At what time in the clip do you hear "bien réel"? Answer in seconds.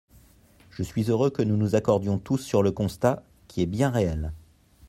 3.67-4.33